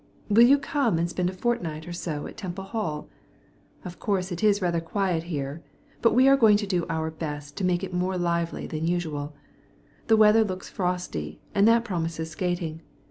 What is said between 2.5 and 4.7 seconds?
Hall? Of course it is